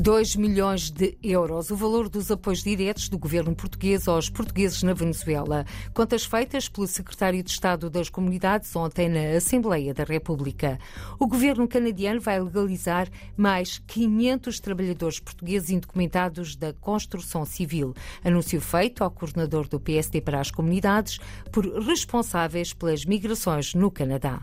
2 0.00 0.36
milhões 0.36 0.90
de 0.90 1.18
euros, 1.22 1.70
o 1.70 1.76
valor 1.76 2.08
dos 2.08 2.30
apoios 2.30 2.62
diretos 2.62 3.10
do 3.10 3.18
governo 3.18 3.54
português 3.54 4.08
aos 4.08 4.30
portugueses 4.30 4.82
na 4.82 4.94
Venezuela. 4.94 5.66
Contas 5.92 6.24
feitas 6.24 6.70
pelo 6.70 6.86
secretário 6.86 7.42
de 7.42 7.50
Estado 7.50 7.90
das 7.90 8.08
Comunidades 8.08 8.74
ontem 8.74 9.10
na 9.10 9.36
Assembleia 9.36 9.92
da 9.92 10.04
República. 10.04 10.78
O 11.18 11.26
governo 11.26 11.68
canadiano 11.68 12.18
vai 12.18 12.40
legalizar 12.40 13.10
mais 13.36 13.78
500 13.86 14.58
trabalhadores 14.58 15.20
portugueses 15.20 15.68
indocumentados 15.68 16.56
da 16.56 16.72
construção 16.72 17.44
civil. 17.44 17.92
Anúncio 18.24 18.58
feito 18.58 19.04
ao 19.04 19.10
coordenador 19.10 19.68
do 19.68 19.78
PSD 19.78 20.22
para 20.22 20.40
as 20.40 20.50
comunidades 20.50 21.18
por 21.52 21.66
responsáveis 21.78 22.72
pelas 22.72 23.04
migrações 23.04 23.74
no 23.74 23.90
Canadá. 23.90 24.42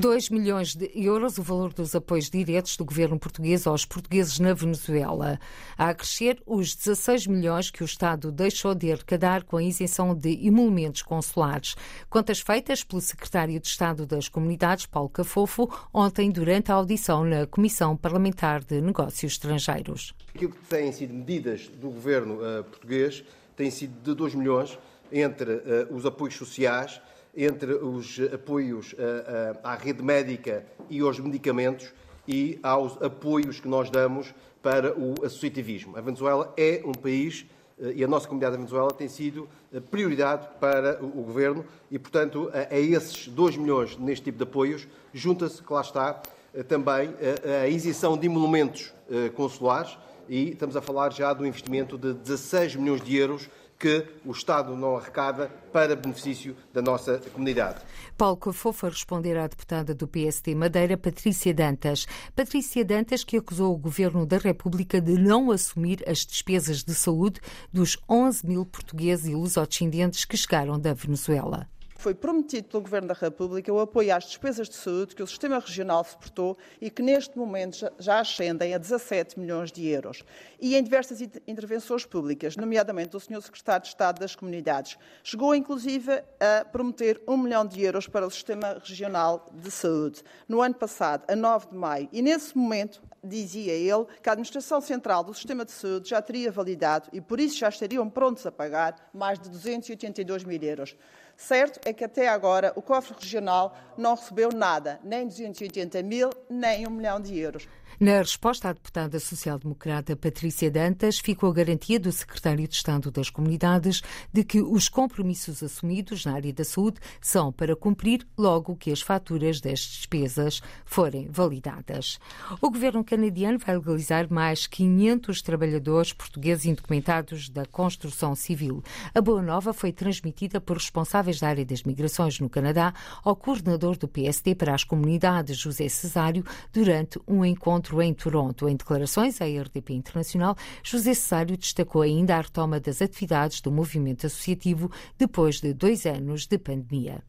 2 0.00 0.30
milhões 0.30 0.74
de 0.74 0.90
euros 0.94 1.36
o 1.36 1.42
valor 1.42 1.74
dos 1.74 1.94
apoios 1.94 2.30
diretos 2.30 2.74
do 2.74 2.86
governo 2.86 3.18
português 3.18 3.66
aos 3.66 3.84
portugueses 3.84 4.38
na 4.38 4.54
Venezuela. 4.54 5.38
A 5.76 5.92
crescer 5.92 6.42
os 6.46 6.74
16 6.74 7.26
milhões 7.26 7.70
que 7.70 7.82
o 7.82 7.84
Estado 7.84 8.32
deixou 8.32 8.74
de 8.74 8.90
arrecadar 8.90 9.44
com 9.44 9.58
a 9.58 9.62
isenção 9.62 10.14
de 10.14 10.46
emolumentos 10.46 11.02
consulares. 11.02 11.76
Contas 12.08 12.40
feitas 12.40 12.82
pelo 12.82 13.02
secretário 13.02 13.60
de 13.60 13.66
Estado 13.66 14.06
das 14.06 14.26
Comunidades, 14.26 14.86
Paulo 14.86 15.10
Cafofo, 15.10 15.70
ontem 15.92 16.30
durante 16.30 16.72
a 16.72 16.76
audição 16.76 17.22
na 17.22 17.46
Comissão 17.46 17.94
Parlamentar 17.94 18.64
de 18.64 18.80
Negócios 18.80 19.32
Estrangeiros. 19.32 20.14
Aquilo 20.34 20.52
que 20.52 20.66
têm 20.66 20.90
sido 20.92 21.12
medidas 21.12 21.68
do 21.68 21.90
governo 21.90 22.36
uh, 22.36 22.64
português 22.64 23.22
tem 23.54 23.70
sido 23.70 24.00
de 24.02 24.14
2 24.14 24.34
milhões 24.34 24.78
entre 25.12 25.52
uh, 25.52 25.94
os 25.94 26.06
apoios 26.06 26.36
sociais 26.36 27.02
entre 27.36 27.74
os 27.74 28.18
apoios 28.32 28.94
eh, 28.98 29.02
eh, 29.02 29.56
à 29.62 29.74
rede 29.74 30.02
médica 30.02 30.64
e 30.88 31.00
aos 31.00 31.18
medicamentos 31.18 31.92
e 32.26 32.58
aos 32.62 33.00
apoios 33.02 33.60
que 33.60 33.68
nós 33.68 33.90
damos 33.90 34.34
para 34.62 34.98
o 34.98 35.14
associativismo. 35.24 35.96
A 35.96 36.00
Venezuela 36.00 36.52
é 36.56 36.82
um 36.84 36.92
país 36.92 37.46
eh, 37.80 37.92
e 37.96 38.04
a 38.04 38.08
nossa 38.08 38.26
comunidade 38.26 38.52
da 38.52 38.58
Venezuela 38.58 38.92
tem 38.92 39.08
sido 39.08 39.48
prioridade 39.90 40.48
para 40.60 41.02
o 41.02 41.22
Governo 41.22 41.64
e, 41.90 41.98
portanto, 41.98 42.50
a 42.52 42.76
esses 42.76 43.28
2 43.28 43.56
milhões 43.56 43.96
neste 43.96 44.24
tipo 44.24 44.38
de 44.38 44.44
apoios 44.44 44.88
junta-se, 45.14 45.62
que 45.62 45.72
lá 45.72 45.80
está, 45.80 46.20
também 46.66 47.14
a 47.62 47.68
isenção 47.68 48.18
de 48.18 48.26
emolumentos 48.26 48.92
consulares 49.36 49.96
e 50.28 50.50
estamos 50.50 50.76
a 50.76 50.80
falar 50.80 51.12
já 51.12 51.32
do 51.32 51.46
investimento 51.46 51.96
de 51.96 52.12
16 52.12 52.74
milhões 52.74 53.00
de 53.00 53.16
euros 53.16 53.48
que 53.80 54.06
o 54.26 54.30
Estado 54.30 54.76
não 54.76 54.94
arrecada 54.94 55.50
para 55.72 55.96
benefício 55.96 56.54
da 56.70 56.82
nossa 56.82 57.18
comunidade. 57.32 57.80
Paulo 58.16 58.36
Cafofo 58.36 58.84
a 58.84 58.90
responder 58.90 59.38
à 59.38 59.46
deputada 59.46 59.94
do 59.94 60.06
PSD 60.06 60.54
Madeira, 60.54 60.98
Patrícia 60.98 61.54
Dantas. 61.54 62.06
Patrícia 62.36 62.84
Dantas 62.84 63.24
que 63.24 63.38
acusou 63.38 63.74
o 63.74 63.78
Governo 63.78 64.26
da 64.26 64.36
República 64.36 65.00
de 65.00 65.14
não 65.14 65.50
assumir 65.50 66.04
as 66.06 66.26
despesas 66.26 66.84
de 66.84 66.94
saúde 66.94 67.40
dos 67.72 67.96
11 68.06 68.46
mil 68.46 68.66
portugueses 68.66 69.26
e 69.26 69.34
lusodescendentes 69.34 70.26
que 70.26 70.36
chegaram 70.36 70.78
da 70.78 70.92
Venezuela. 70.92 71.66
Foi 72.00 72.14
prometido 72.14 72.66
pelo 72.66 72.82
Governo 72.82 73.08
da 73.08 73.14
República 73.14 73.70
o 73.70 73.78
apoio 73.78 74.16
às 74.16 74.24
despesas 74.24 74.70
de 74.70 74.74
saúde 74.74 75.14
que 75.14 75.22
o 75.22 75.26
Sistema 75.26 75.58
Regional 75.58 76.02
suportou 76.02 76.56
e 76.80 76.88
que 76.88 77.02
neste 77.02 77.36
momento 77.36 77.92
já 77.98 78.20
ascendem 78.20 78.72
a 78.72 78.78
17 78.78 79.38
milhões 79.38 79.70
de 79.70 79.86
euros. 79.86 80.24
E 80.58 80.74
em 80.74 80.82
diversas 80.82 81.20
intervenções 81.20 82.06
públicas, 82.06 82.56
nomeadamente 82.56 83.10
do 83.10 83.20
Sr. 83.20 83.42
Secretário 83.42 83.82
de 83.82 83.88
Estado 83.88 84.18
das 84.18 84.34
Comunidades, 84.34 84.96
chegou 85.22 85.54
inclusive 85.54 86.10
a 86.40 86.64
prometer 86.64 87.20
um 87.28 87.36
milhão 87.36 87.66
de 87.66 87.82
euros 87.82 88.08
para 88.08 88.26
o 88.26 88.30
Sistema 88.30 88.80
Regional 88.82 89.44
de 89.52 89.70
Saúde 89.70 90.22
no 90.48 90.62
ano 90.62 90.76
passado, 90.76 91.30
a 91.30 91.36
9 91.36 91.66
de 91.66 91.76
maio. 91.76 92.08
E 92.10 92.22
nesse 92.22 92.56
momento, 92.56 93.02
dizia 93.22 93.72
ele, 93.74 94.06
que 94.22 94.28
a 94.30 94.32
Administração 94.32 94.80
Central 94.80 95.22
do 95.22 95.34
Sistema 95.34 95.66
de 95.66 95.72
Saúde 95.72 96.08
já 96.08 96.22
teria 96.22 96.50
validado 96.50 97.10
e 97.12 97.20
por 97.20 97.38
isso 97.38 97.58
já 97.58 97.68
estariam 97.68 98.08
prontos 98.08 98.46
a 98.46 98.50
pagar 98.50 99.10
mais 99.12 99.38
de 99.38 99.50
282 99.50 100.44
mil 100.44 100.62
euros. 100.62 100.96
Certo 101.40 101.80
é 101.86 101.92
que 101.94 102.04
até 102.04 102.28
agora 102.28 102.70
o 102.76 102.82
cofre 102.82 103.16
regional 103.18 103.74
não 103.96 104.14
recebeu 104.14 104.50
nada, 104.52 105.00
nem 105.02 105.26
280 105.26 106.02
mil, 106.02 106.28
nem 106.50 106.86
um 106.86 106.90
milhão 106.90 107.18
de 107.18 107.36
euros. 107.38 107.66
Na 108.02 108.16
resposta 108.16 108.70
à 108.70 108.72
deputada 108.72 109.20
social-democrata 109.20 110.16
Patrícia 110.16 110.70
Dantas, 110.70 111.18
ficou 111.18 111.50
a 111.50 111.52
garantia 111.52 112.00
do 112.00 112.10
secretário 112.10 112.66
de 112.66 112.74
Estado 112.74 113.10
das 113.10 113.28
Comunidades 113.28 114.00
de 114.32 114.42
que 114.42 114.62
os 114.62 114.88
compromissos 114.88 115.62
assumidos 115.62 116.24
na 116.24 116.32
área 116.32 116.50
da 116.50 116.64
saúde 116.64 116.98
são 117.20 117.52
para 117.52 117.76
cumprir 117.76 118.26
logo 118.38 118.74
que 118.74 118.90
as 118.90 119.02
faturas 119.02 119.60
das 119.60 119.80
despesas 119.80 120.62
forem 120.86 121.28
validadas. 121.28 122.18
O 122.62 122.70
governo 122.70 123.04
canadiano 123.04 123.58
vai 123.58 123.76
legalizar 123.76 124.32
mais 124.32 124.66
500 124.66 125.42
trabalhadores 125.42 126.14
portugueses 126.14 126.64
indocumentados 126.64 127.50
da 127.50 127.66
construção 127.66 128.34
civil. 128.34 128.82
A 129.14 129.20
boa 129.20 129.42
nova 129.42 129.74
foi 129.74 129.92
transmitida 129.92 130.58
por 130.58 130.78
responsáveis 130.78 131.29
da 131.38 131.48
área 131.48 131.64
das 131.64 131.82
migrações 131.82 132.40
no 132.40 132.48
Canadá 132.48 132.92
ao 133.22 133.36
coordenador 133.36 133.96
do 133.96 134.08
PSD 134.08 134.54
para 134.54 134.74
as 134.74 134.82
comunidades, 134.82 135.56
José 135.56 135.88
Cesário, 135.88 136.44
durante 136.72 137.20
um 137.28 137.44
encontro 137.44 138.00
em 138.02 138.12
Toronto. 138.12 138.68
Em 138.68 138.74
declarações 138.74 139.40
à 139.40 139.44
RDP 139.44 139.94
Internacional, 139.94 140.56
José 140.82 141.14
Cesário 141.14 141.56
destacou 141.56 142.02
ainda 142.02 142.36
a 142.36 142.40
retoma 142.40 142.80
das 142.80 143.00
atividades 143.02 143.60
do 143.60 143.70
movimento 143.70 144.26
associativo 144.26 144.90
depois 145.18 145.60
de 145.60 145.72
dois 145.72 146.06
anos 146.06 146.46
de 146.46 146.58
pandemia 146.58 147.22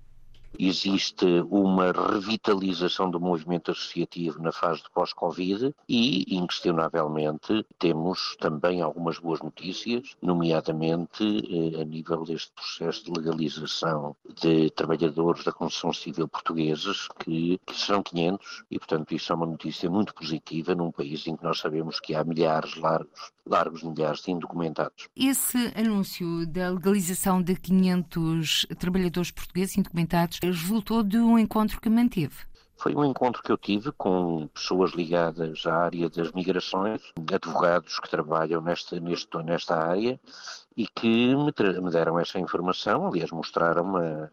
existe 0.67 1.25
uma 1.49 1.91
revitalização 1.91 3.09
do 3.09 3.19
movimento 3.19 3.72
associativo 3.72 4.41
na 4.41 4.51
fase 4.51 4.83
de 4.83 4.91
pós-Covid 4.91 5.73
e, 5.89 6.35
inquestionavelmente, 6.35 7.66
temos 7.79 8.35
também 8.39 8.81
algumas 8.81 9.17
boas 9.17 9.41
notícias, 9.41 10.16
nomeadamente 10.22 11.23
eh, 11.23 11.81
a 11.81 11.85
nível 11.85 12.23
deste 12.23 12.51
processo 12.51 13.05
de 13.05 13.19
legalização 13.19 14.16
de 14.41 14.69
trabalhadores 14.72 15.44
da 15.44 15.51
construção 15.51 15.94
civil 15.94 16.27
portugueses, 16.27 17.07
que, 17.19 17.59
que 17.66 17.75
são 17.75 18.03
500, 18.03 18.63
e, 18.69 18.78
portanto, 18.78 19.16
isso 19.16 19.31
é 19.31 19.35
uma 19.35 19.45
notícia 19.45 19.89
muito 19.89 20.13
positiva 20.13 20.75
num 20.75 20.91
país 20.91 21.25
em 21.25 21.35
que 21.35 21.43
nós 21.43 21.59
sabemos 21.59 21.99
que 21.99 22.13
há 22.13 22.23
milhares, 22.23 22.75
largos, 22.75 23.31
largos 23.45 23.83
milhares 23.83 24.22
de 24.22 24.31
indocumentados. 24.31 25.07
Esse 25.16 25.57
anúncio 25.75 26.45
da 26.45 26.69
legalização 26.69 27.41
de 27.41 27.55
500 27.55 28.67
trabalhadores 28.78 29.31
portugueses 29.31 29.78
indocumentados 29.78 30.39
resultou 30.56 31.03
de 31.03 31.17
um 31.17 31.38
encontro 31.38 31.79
que 31.79 31.89
manteve. 31.89 32.35
Foi 32.78 32.95
um 32.95 33.06
encontro 33.06 33.44
que 33.44 33.51
eu 33.51 33.57
tive 33.57 33.91
com 33.91 34.47
pessoas 34.47 34.91
ligadas 34.94 35.67
à 35.67 35.75
área 35.84 36.09
das 36.09 36.31
migrações, 36.31 37.00
advogados 37.31 38.00
que 38.00 38.09
trabalham 38.09 38.59
nesta, 38.59 39.00
neste, 39.00 39.38
nesta 39.44 39.75
área 39.75 40.19
e 40.75 40.88
que 40.88 41.35
me, 41.35 41.53
me 41.81 41.91
deram 41.91 42.19
essa 42.19 42.40
informação, 42.40 43.06
aliás, 43.06 43.29
mostraram 43.29 43.97
a, 43.97 44.29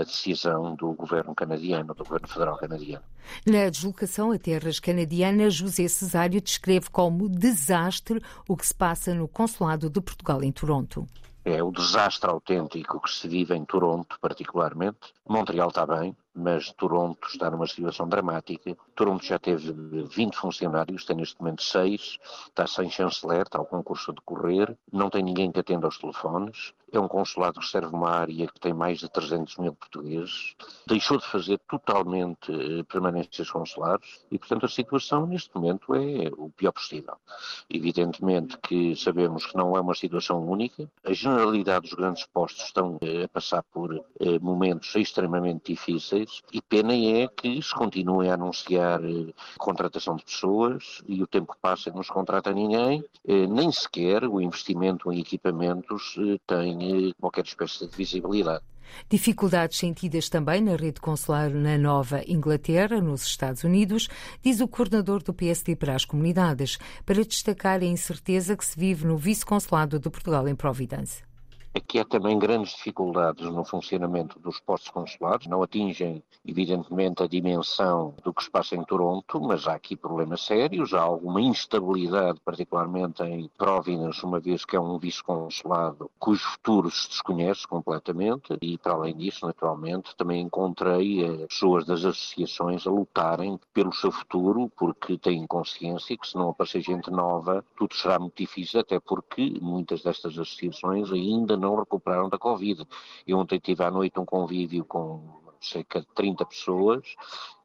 a 0.00 0.04
decisão 0.04 0.76
do 0.76 0.92
governo 0.92 1.34
canadiano, 1.34 1.94
do 1.94 2.04
governo 2.04 2.28
federal 2.28 2.56
canadiano. 2.56 3.04
Na 3.44 3.68
deslocação 3.68 4.30
a 4.30 4.38
terras 4.38 4.78
canadianas, 4.78 5.54
José 5.54 5.88
Cesário 5.88 6.40
descreve 6.40 6.88
como 6.90 7.28
desastre 7.28 8.22
o 8.48 8.56
que 8.56 8.66
se 8.66 8.74
passa 8.74 9.12
no 9.14 9.26
Consulado 9.26 9.90
de 9.90 10.00
Portugal 10.00 10.44
em 10.44 10.52
Toronto. 10.52 11.06
É 11.50 11.62
o 11.62 11.70
desastre 11.70 12.30
autêntico 12.30 13.00
que 13.00 13.10
se 13.10 13.26
vive 13.26 13.54
em 13.54 13.64
Toronto, 13.64 14.18
particularmente. 14.20 15.14
Montreal 15.26 15.68
está 15.68 15.86
bem, 15.86 16.14
mas 16.34 16.72
Toronto 16.72 17.26
está 17.28 17.50
numa 17.50 17.66
situação 17.66 18.08
dramática. 18.08 18.76
Toronto 18.94 19.24
já 19.24 19.38
teve 19.38 19.72
20 19.72 20.36
funcionários, 20.36 21.04
tem 21.04 21.16
neste 21.16 21.40
momento 21.40 21.62
6, 21.62 22.18
está 22.46 22.66
sem 22.66 22.90
chanceler, 22.90 23.42
está 23.42 23.58
ao 23.58 23.66
concurso 23.66 24.10
a 24.10 24.14
decorrer, 24.14 24.76
não 24.92 25.10
tem 25.10 25.22
ninguém 25.22 25.50
que 25.50 25.60
atenda 25.60 25.86
aos 25.86 25.98
telefones. 25.98 26.72
É 26.90 26.98
um 26.98 27.06
consulado 27.06 27.60
que 27.60 27.66
serve 27.66 27.94
uma 27.94 28.10
área 28.10 28.46
que 28.46 28.58
tem 28.58 28.72
mais 28.72 29.00
de 29.00 29.10
300 29.10 29.58
mil 29.58 29.74
portugueses. 29.74 30.54
Deixou 30.86 31.18
de 31.18 31.26
fazer 31.26 31.58
totalmente 31.68 32.50
eh, 32.50 32.82
permanências 32.84 33.50
consulares 33.50 34.24
e, 34.30 34.38
portanto, 34.38 34.64
a 34.64 34.68
situação 34.70 35.26
neste 35.26 35.54
momento 35.54 35.94
é 35.94 36.30
o 36.38 36.48
pior 36.48 36.72
possível. 36.72 37.16
Evidentemente 37.68 38.56
que 38.56 38.96
sabemos 38.96 39.44
que 39.44 39.54
não 39.54 39.76
é 39.76 39.80
uma 39.82 39.94
situação 39.94 40.42
única. 40.42 40.90
A 41.04 41.12
generalidade 41.12 41.82
dos 41.82 41.92
grandes 41.92 42.24
postos 42.24 42.64
estão 42.64 42.98
eh, 43.02 43.24
a 43.24 43.28
passar 43.28 43.62
por 43.64 43.94
eh, 43.94 44.38
momentos 44.40 44.94
extremamente 44.96 45.74
difíceis 45.74 46.27
e 46.52 46.60
pena 46.60 46.94
é 46.94 47.28
que 47.28 47.60
se 47.62 47.74
continue 47.74 48.28
a 48.28 48.34
anunciar 48.34 49.00
contratação 49.58 50.16
de 50.16 50.24
pessoas 50.24 51.02
e 51.06 51.22
o 51.22 51.26
tempo 51.26 51.52
que 51.52 51.60
passa 51.60 51.90
não 51.90 52.02
se 52.02 52.10
contrata 52.10 52.52
ninguém, 52.52 53.04
nem 53.26 53.70
sequer 53.72 54.24
o 54.24 54.40
investimento 54.40 55.12
em 55.12 55.20
equipamentos 55.20 56.16
tem 56.46 57.14
qualquer 57.20 57.44
espécie 57.44 57.86
de 57.86 57.96
visibilidade. 57.96 58.64
Dificuldades 59.08 59.78
sentidas 59.78 60.30
também 60.30 60.62
na 60.62 60.74
rede 60.74 60.98
consular 60.98 61.50
na 61.50 61.76
Nova 61.76 62.22
Inglaterra, 62.26 63.02
nos 63.02 63.22
Estados 63.22 63.62
Unidos, 63.62 64.08
diz 64.42 64.60
o 64.60 64.68
coordenador 64.68 65.22
do 65.22 65.34
PSD 65.34 65.76
para 65.76 65.94
as 65.94 66.06
comunidades, 66.06 66.78
para 67.04 67.22
destacar 67.22 67.80
a 67.80 67.84
incerteza 67.84 68.56
que 68.56 68.64
se 68.64 68.78
vive 68.78 69.06
no 69.06 69.18
vice-consulado 69.18 69.98
de 69.98 70.08
Portugal 70.08 70.48
em 70.48 70.56
Providence. 70.56 71.27
Aqui 71.74 71.98
há 71.98 72.04
também 72.04 72.38
grandes 72.38 72.72
dificuldades 72.72 73.44
no 73.46 73.62
funcionamento 73.62 74.38
dos 74.38 74.58
postos 74.58 74.90
consulares, 74.90 75.46
não 75.46 75.62
atingem, 75.62 76.24
evidentemente, 76.44 77.22
a 77.22 77.26
dimensão 77.26 78.14
do 78.24 78.32
que 78.32 78.42
se 78.42 78.50
passa 78.50 78.74
em 78.74 78.82
Toronto, 78.82 79.38
mas 79.40 79.68
há 79.68 79.74
aqui 79.74 79.94
problemas 79.94 80.40
sérios, 80.40 80.94
há 80.94 81.00
alguma 81.00 81.42
instabilidade, 81.42 82.40
particularmente 82.40 83.22
em 83.22 83.50
Providence, 83.56 84.24
uma 84.24 84.40
vez 84.40 84.64
que 84.64 84.76
é 84.76 84.80
um 84.80 84.98
vice-consulado 84.98 86.10
cujo 86.18 86.42
futuro 86.42 86.90
se 86.90 87.10
desconhece 87.10 87.68
completamente, 87.68 88.56
e 88.62 88.78
para 88.78 88.94
além 88.94 89.14
disso, 89.14 89.46
naturalmente, 89.46 90.16
também 90.16 90.40
encontrei 90.40 91.22
eh, 91.22 91.46
pessoas 91.46 91.84
das 91.84 92.02
associações 92.04 92.86
a 92.86 92.90
lutarem 92.90 93.60
pelo 93.74 93.92
seu 93.92 94.10
futuro, 94.10 94.72
porque 94.76 95.18
têm 95.18 95.46
consciência 95.46 96.16
que 96.16 96.26
se 96.26 96.34
não 96.34 96.48
aparecer 96.48 96.80
gente 96.80 97.10
nova, 97.10 97.62
tudo 97.76 97.94
será 97.94 98.18
muito 98.18 98.36
difícil, 98.38 98.80
até 98.80 98.98
porque 98.98 99.58
muitas 99.60 100.02
destas 100.02 100.32
associações 100.38 101.12
ainda 101.12 101.57
não 101.58 101.76
recuperaram 101.76 102.28
da 102.28 102.38
Covid. 102.38 102.86
Eu 103.26 103.38
ontem 103.38 103.58
tive 103.58 103.82
à 103.82 103.90
noite 103.90 104.18
um 104.18 104.24
convívio 104.24 104.84
com 104.84 105.38
cerca 105.60 106.00
de 106.00 106.06
30 106.14 106.44
pessoas 106.46 107.02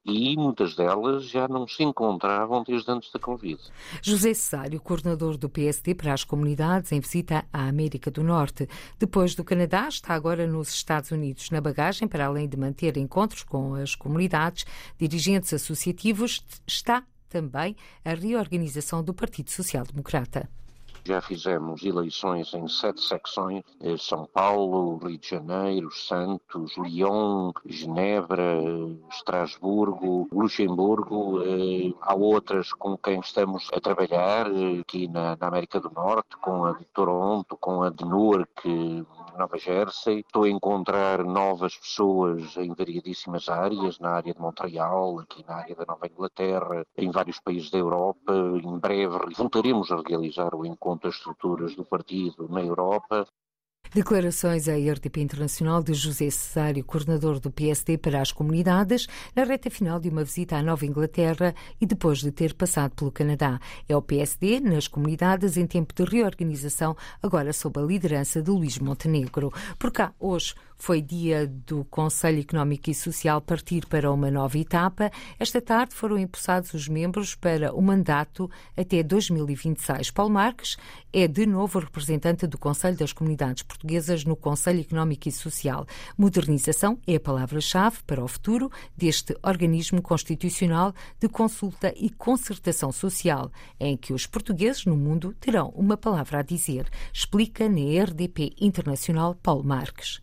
e 0.05 0.35
muitas 0.35 0.75
delas 0.75 1.25
já 1.25 1.47
não 1.47 1.67
se 1.67 1.83
encontravam 1.83 2.63
desde 2.63 2.91
antes 2.91 3.11
da 3.11 3.19
Covid. 3.19 3.59
José 4.01 4.33
Cesário, 4.33 4.81
coordenador 4.81 5.37
do 5.37 5.49
PSD 5.49 5.95
para 5.95 6.13
as 6.13 6.23
comunidades 6.23 6.91
em 6.91 6.99
visita 6.99 7.45
à 7.53 7.67
América 7.67 8.11
do 8.11 8.23
Norte. 8.23 8.67
Depois 8.99 9.33
do 9.33 9.43
Canadá, 9.43 9.87
está 9.87 10.13
agora 10.13 10.45
nos 10.45 10.69
Estados 10.69 11.11
Unidos. 11.11 11.49
Na 11.51 11.61
bagagem, 11.61 12.07
para 12.07 12.25
além 12.25 12.49
de 12.49 12.57
manter 12.57 12.97
encontros 12.97 13.43
com 13.43 13.75
as 13.75 13.95
comunidades, 13.95 14.65
dirigentes 14.97 15.53
associativos, 15.53 16.43
está 16.67 17.03
também 17.29 17.75
a 18.03 18.13
reorganização 18.13 19.03
do 19.03 19.13
Partido 19.13 19.49
Social 19.49 19.85
Democrata. 19.85 20.49
Já 21.05 21.19
fizemos 21.19 21.83
eleições 21.83 22.53
em 22.53 22.65
sete 22.65 23.01
secções: 23.01 23.61
eh, 23.81 23.97
São 23.97 24.25
Paulo, 24.25 24.95
Rio 24.97 25.17
de 25.17 25.29
Janeiro, 25.29 25.91
Santos, 25.91 26.77
Lyon, 26.77 27.51
Genebra, 27.65 28.57
Estrasburgo, 29.11 30.29
Luxemburgo. 30.31 31.41
Eh, 31.43 31.93
há 32.01 32.15
outras 32.15 32.71
com 32.71 32.97
quem 32.97 33.19
estamos 33.19 33.67
a 33.73 33.81
trabalhar 33.81 34.47
eh, 34.47 34.79
aqui 34.79 35.09
na, 35.09 35.35
América 35.41 35.81
do 35.81 35.89
Norte, 35.89 36.37
com 36.37 36.63
a 36.63 36.71
de 36.71 36.85
Toronto, 36.85 37.57
com 37.57 37.83
a 37.83 37.89
de 37.89 38.05
Newark, 38.05 39.05
Nova 39.37 39.57
Jersey. 39.57 40.19
Estou 40.19 40.43
a 40.43 40.49
encontrar 40.49 41.23
novas 41.23 41.77
pessoas 41.77 42.55
em 42.57 42.73
variedíssimas 42.73 43.49
áreas, 43.49 43.99
na 43.99 44.11
área 44.11 44.33
de 44.33 44.39
Montreal, 44.39 45.19
aqui 45.19 45.43
na 45.47 45.55
área 45.55 45.75
da 45.75 45.85
Nova 45.85 46.07
Inglaterra, 46.07 46.85
em 46.97 47.11
vários 47.11 47.39
países 47.39 47.69
da 47.69 47.77
Europa. 47.77 48.33
Em 48.33 48.79
breve 48.79 49.17
voltaremos 49.35 49.91
a 49.91 50.01
realizar 50.01 50.53
o 50.55 50.65
encontro 50.65 51.09
das 51.09 51.17
estruturas 51.17 51.75
do 51.75 51.85
partido 51.85 52.47
na 52.49 52.61
Europa. 52.61 53.25
Declarações 53.91 54.67
à 54.67 54.73
RTP 54.73 55.17
Internacional 55.17 55.83
de 55.83 55.93
José 55.93 56.29
Cesário, 56.29 56.83
coordenador 56.83 57.39
do 57.39 57.51
PSD 57.51 57.97
para 57.97 58.21
as 58.21 58.31
comunidades, 58.31 59.07
na 59.35 59.43
reta 59.43 59.69
final 59.69 59.99
de 59.99 60.09
uma 60.09 60.23
visita 60.23 60.55
à 60.55 60.63
Nova 60.63 60.85
Inglaterra 60.85 61.53
e 61.79 61.85
depois 61.85 62.19
de 62.19 62.31
ter 62.31 62.55
passado 62.55 62.95
pelo 62.95 63.11
Canadá. 63.11 63.59
É 63.87 63.95
o 63.95 64.01
PSD 64.01 64.59
nas 64.59 64.87
comunidades 64.87 65.57
em 65.57 65.67
tempo 65.67 65.93
de 65.93 66.03
reorganização, 66.09 66.97
agora 67.21 67.53
sob 67.53 67.79
a 67.79 67.83
liderança 67.83 68.41
de 68.41 68.49
Luís 68.49 68.79
Montenegro. 68.79 69.53
Por 69.77 69.91
cá, 69.91 70.11
hoje, 70.19 70.55
foi 70.83 71.01
dia 71.01 71.47
do 71.47 71.85
Conselho 71.85 72.41
Económico 72.41 72.89
e 72.89 72.93
Social 72.93 73.39
partir 73.39 73.85
para 73.85 74.11
uma 74.11 74.29
nova 74.29 74.57
etapa. 74.57 75.09
Esta 75.39 75.61
tarde 75.61 75.95
foram 75.95 76.17
empossados 76.17 76.73
os 76.73 76.89
membros 76.89 77.35
para 77.35 77.73
o 77.73 77.81
mandato 77.81 78.51
até 78.75 79.01
2026. 79.01 80.11
Paulo 80.11 80.33
Marques 80.33 80.75
é 81.13 81.25
de 81.25 81.45
novo 81.45 81.79
representante 81.79 82.45
do 82.45 82.57
Conselho 82.57 82.97
das 82.97 83.13
Comunidades 83.13 83.63
Portuguesas 83.63 84.25
no 84.25 84.35
Conselho 84.35 84.81
Económico 84.81 85.29
e 85.29 85.31
Social. 85.31 85.85
Modernização 86.17 86.99
é 87.07 87.15
a 87.15 87.19
palavra-chave 87.19 87.99
para 88.05 88.21
o 88.21 88.27
futuro 88.27 88.69
deste 88.93 89.37
organismo 89.41 90.01
constitucional 90.01 90.93
de 91.17 91.29
consulta 91.29 91.93
e 91.95 92.09
concertação 92.09 92.91
social, 92.91 93.49
em 93.79 93.95
que 93.95 94.11
os 94.11 94.27
portugueses 94.27 94.85
no 94.85 94.97
mundo 94.97 95.33
terão 95.39 95.69
uma 95.77 95.95
palavra 95.95 96.39
a 96.39 96.43
dizer, 96.43 96.89
explica 97.13 97.69
na 97.69 98.03
RDP 98.03 98.51
Internacional 98.59 99.33
Paulo 99.33 99.63
Marques 99.63 100.19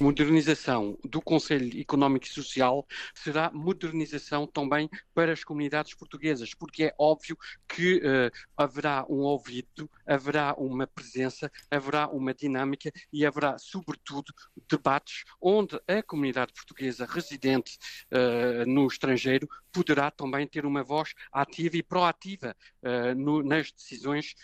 modernização 0.00 0.98
do 1.04 1.20
Conselho 1.20 1.78
Económico 1.80 2.26
e 2.26 2.28
Social 2.28 2.86
será 3.14 3.50
modernização 3.52 4.46
também 4.46 4.88
para 5.14 5.32
as 5.32 5.44
comunidades 5.44 5.94
portuguesas, 5.94 6.54
porque 6.54 6.84
é 6.84 6.94
óbvio 6.98 7.36
que 7.68 7.96
uh, 7.96 8.30
haverá 8.56 9.04
um 9.08 9.20
ouvido, 9.20 9.90
haverá 10.06 10.54
uma 10.54 10.86
presença, 10.86 11.50
haverá 11.70 12.08
uma 12.08 12.32
dinâmica 12.34 12.90
e 13.12 13.26
haverá, 13.26 13.58
sobretudo, 13.58 14.32
debates 14.68 15.24
onde 15.40 15.80
a 15.86 16.02
comunidade 16.02 16.52
portuguesa 16.52 17.06
residente 17.06 17.78
uh, 18.12 18.68
no 18.68 18.86
estrangeiro 18.86 19.48
poderá 19.72 20.10
também 20.10 20.46
ter 20.46 20.66
uma 20.66 20.82
voz 20.82 21.14
ativa 21.32 21.76
e 21.76 21.82
proativa 21.82 22.54
uh, 22.82 23.14
no, 23.14 23.42
nas 23.42 23.72
decisões 23.72 24.34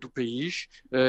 do 0.00 0.08
país 0.08 0.66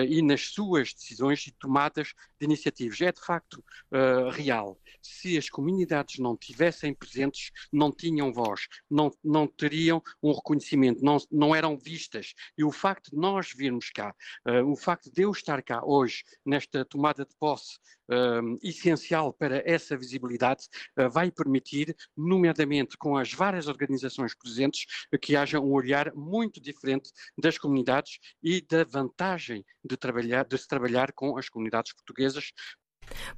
e 0.08 0.22
nas 0.22 0.50
suas 0.50 0.94
decisões 0.94 1.46
e 1.48 1.52
tomadas 1.52 2.14
de 2.40 2.46
iniciativas. 2.46 3.00
É 3.02 3.12
de 3.12 3.22
facto 3.22 3.64
uh, 3.92 4.30
real. 4.30 4.80
Se 5.02 5.38
as 5.38 5.50
comunidades 5.50 6.20
não 6.20 6.36
tivessem 6.36 6.94
presentes, 6.94 7.52
não 7.72 7.92
tinham 7.92 8.34
voz, 8.34 8.68
não, 8.90 9.12
não 9.24 9.48
teriam 9.48 10.02
um 10.22 10.32
reconhecimento, 10.32 11.04
não, 11.04 11.18
não 11.32 11.56
eram 11.56 11.78
vistas. 11.78 12.34
E 12.58 12.64
o 12.64 12.72
facto 12.72 13.12
de 13.12 13.18
nós 13.18 13.52
virmos 13.56 13.90
cá, 13.90 14.14
uh, 14.48 14.66
o 14.70 14.76
facto 14.76 15.12
de 15.12 15.22
eu 15.22 15.32
estar 15.32 15.62
cá 15.62 15.82
hoje, 15.84 16.24
nesta 16.46 16.84
tomada 16.86 17.26
de 17.26 17.36
posse 17.40 17.78
uh, 18.10 18.58
essencial 18.62 19.34
para 19.34 19.62
essa 19.70 19.98
visibilidade, 19.98 20.68
vai 21.12 21.32
permitir, 21.32 21.96
nomeadamente 22.16 22.98
com 22.98 23.18
as 23.18 23.34
várias 23.34 23.68
organizações 23.68 24.36
presentes, 24.36 24.86
que 25.22 25.36
haja 25.36 25.60
um 25.60 25.72
olhar 25.72 26.14
muito 26.14 26.62
diferente 26.62 27.12
das 27.38 27.58
comunidades 27.58 28.20
e 28.42 28.62
da 28.62 28.84
vantagem 28.84 29.64
de, 29.84 29.98
trabalhar, 29.98 30.46
de 30.46 30.58
se 30.58 30.68
trabalhar 30.68 31.12
com 31.14 31.38
as 31.38 31.50
comunidades 31.50 31.94
portuguesas 31.94 32.52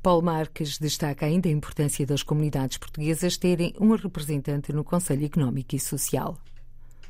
Paulo 0.01 0.21
Marques 0.23 0.77
destaca 0.77 1.25
ainda 1.25 1.47
a 1.47 1.51
importância 1.51 2.05
das 2.05 2.23
comunidades 2.23 2.77
portuguesas 2.77 3.37
terem 3.37 3.73
um 3.79 3.95
representante 3.95 4.73
no 4.73 4.83
Conselho 4.83 5.25
Económico 5.25 5.75
e 5.75 5.79
Social. 5.79 6.37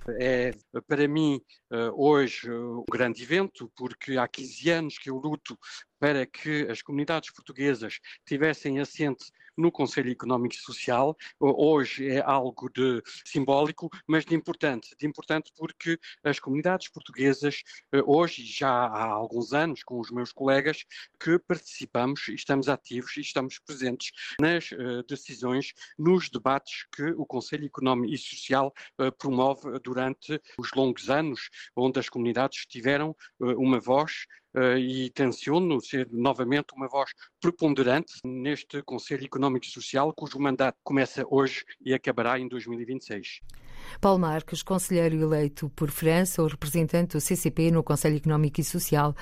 É, 0.08 0.52
para 0.88 1.08
mim, 1.08 1.40
eh, 1.72 1.92
hoje, 1.94 2.52
um 2.52 2.84
grande 2.92 3.22
evento, 3.22 3.72
porque 3.76 4.18
há 4.18 4.28
15 4.28 4.70
anos 4.70 4.98
que 4.98 5.10
eu 5.10 5.18
luto 5.18 5.58
para 6.02 6.26
que 6.26 6.68
as 6.68 6.82
comunidades 6.82 7.32
portuguesas 7.32 8.00
tivessem 8.26 8.80
assento 8.80 9.24
no 9.56 9.72
Conselho 9.72 10.12
Económico 10.12 10.56
e 10.56 10.58
Social. 10.58 11.16
Hoje 11.40 12.10
é 12.10 12.22
algo 12.22 12.70
de 12.70 13.04
simbólico, 13.24 13.88
mas 14.08 14.26
de 14.26 14.34
importante. 14.34 14.96
De 14.98 15.06
importante 15.06 15.52
porque 15.56 16.00
as 16.24 16.40
comunidades 16.40 16.90
portuguesas, 16.90 17.62
eh, 17.92 18.02
hoje, 18.06 18.44
já 18.44 18.70
há 18.70 19.06
alguns 19.06 19.54
anos, 19.54 19.84
com 19.84 20.00
os 20.00 20.10
meus 20.10 20.32
colegas, 20.32 20.84
que 21.20 21.38
participamos, 21.38 22.30
estamos 22.30 22.68
ativos 22.68 23.16
e 23.18 23.22
estamos 23.22 23.60
presentes 23.60 24.12
nas 24.40 24.72
uh, 24.72 25.04
decisões, 25.08 25.74
nos 26.00 26.30
debates 26.30 26.88
que 26.96 27.12
o 27.12 27.26
Conselho 27.26 27.66
Económico 27.66 28.14
e 28.14 28.18
Social 28.18 28.74
uh, 29.00 29.12
promove 29.12 29.78
durante 29.80 30.42
os 30.58 30.72
longos 30.74 31.10
anos, 31.10 31.50
onde 31.76 32.00
as 32.00 32.10
comunidades 32.10 32.66
tiveram 32.66 33.16
uma 33.40 33.80
voz 33.80 34.26
e 34.78 35.10
tenciono 35.12 35.80
ser 35.82 36.08
novamente 36.12 36.74
uma 36.76 36.88
voz 36.88 37.12
preponderante 37.40 38.14
neste 38.26 38.82
Conselho 38.84 39.26
Económico 39.26 39.66
e 39.66 39.70
Social, 39.70 40.14
cujo 40.14 40.40
mandato 40.40 40.78
começa 40.84 41.26
hoje 41.30 41.64
e 41.84 41.94
acabará 41.94 42.40
em 42.40 42.48
2026. 42.48 43.42
Paulo 44.00 44.20
Marques, 44.20 44.62
conselheiro 44.62 45.16
eleito 45.16 45.70
por 45.76 45.90
França, 45.90 46.44
o 46.44 46.48
representante 46.48 47.14
do 47.14 47.22
CCP 47.22 47.72
no 47.72 47.84
Conselho 47.84 48.18
Económico 48.18 48.62
e 48.62 48.64
Social 48.64 49.16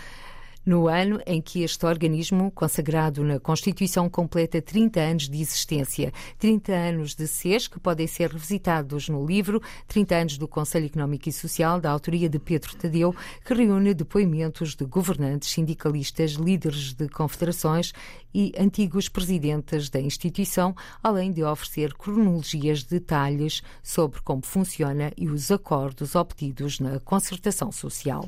no 0.66 0.88
ano 0.88 1.20
em 1.26 1.42
que 1.42 1.64
este 1.64 1.86
organismo, 1.86 2.52
consagrado 2.52 3.24
na 3.24 3.40
Constituição, 3.40 4.10
completa 4.10 4.62
30 4.62 5.00
anos 5.00 5.30
de 5.30 5.42
existência. 5.42 6.12
30 6.38 6.72
anos 6.72 7.16
de 7.16 7.28
SES 7.28 7.68
que 7.68 7.80
podem 7.80 8.08
ser 8.08 8.32
revisitados 8.32 9.10
no 9.10 9.26
livro 9.26 9.62
30 9.88 10.16
anos 10.16 10.38
do 10.38 10.48
Conselho 10.48 10.86
Económico 10.86 11.30
e 11.30 11.32
Social, 11.32 11.80
da 11.80 11.90
autoria 11.90 12.30
de 12.30 12.40
Pedro 12.40 12.76
Tadeu, 12.76 13.16
que 13.46 13.54
reúne 13.54 13.94
depoimentos 13.94 14.76
de 14.76 14.86
governantes, 14.86 15.50
sindicalistas, 15.50 16.32
líderes 16.32 16.94
de 16.94 17.08
confederações 17.10 17.94
e 18.34 18.54
antigos 18.58 19.10
presidentes 19.10 19.90
da 19.90 20.00
instituição, 20.00 20.76
além 21.02 21.32
de 21.32 21.44
oferecer 21.44 21.94
cronologias 21.94 22.84
de 22.84 23.00
detalhes 23.00 23.64
sobre 23.82 24.22
como 24.22 24.46
funciona 24.46 25.12
e 25.18 25.28
os 25.28 25.52
acordos 25.52 26.16
obtidos 26.16 26.80
na 26.80 27.00
concertação 27.00 27.72
social. 27.72 28.26